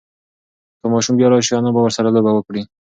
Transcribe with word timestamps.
که 0.79 0.85
ماشوم 0.93 1.15
بیا 1.17 1.27
راشي، 1.31 1.53
انا 1.55 1.69
به 1.75 1.81
ورسره 1.83 2.09
لوبه 2.15 2.31
وکړي. 2.33 2.61